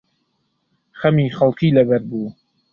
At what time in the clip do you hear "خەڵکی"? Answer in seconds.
1.37-1.75